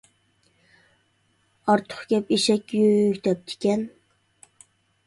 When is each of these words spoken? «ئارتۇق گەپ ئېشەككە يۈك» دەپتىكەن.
«ئارتۇق 1.67 2.01
گەپ 2.15 2.35
ئېشەككە 2.37 2.81
يۈك» 2.87 3.21
دەپتىكەن. 3.31 3.87